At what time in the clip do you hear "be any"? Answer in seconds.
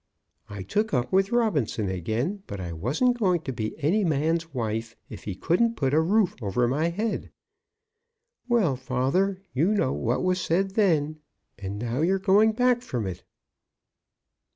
3.53-4.03